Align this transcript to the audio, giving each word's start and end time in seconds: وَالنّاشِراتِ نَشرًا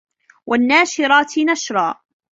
وَالنّاشِراتِ 0.45 1.39
نَشرًا 1.39 1.95